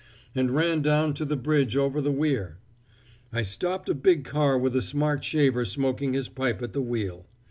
[0.33, 2.57] and ran down to the bridge over the weir.
[3.31, 7.27] I stopped a big car with a smart shaver smoking his pipe at the wheel.